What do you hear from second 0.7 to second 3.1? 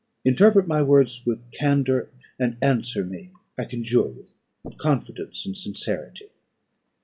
words with candour, and answer